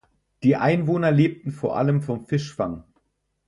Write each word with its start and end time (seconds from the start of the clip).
Die 0.41 0.55
Einwohner 0.55 1.11
lebten 1.11 1.51
vor 1.51 1.77
allem 1.77 2.01
vom 2.01 2.25
Fischfang. 2.25 2.85